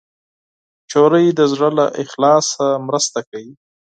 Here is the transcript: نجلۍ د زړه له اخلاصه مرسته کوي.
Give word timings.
نجلۍ 0.85 1.25
د 1.39 1.41
زړه 1.51 1.69
له 1.77 1.85
اخلاصه 2.03 2.65
مرسته 2.87 3.19
کوي. 3.29 3.51